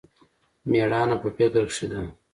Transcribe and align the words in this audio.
مېړانه 0.69 1.15
په 1.21 1.29
فکر 1.37 1.61
کښې 1.69 1.87
ده. 1.91 2.01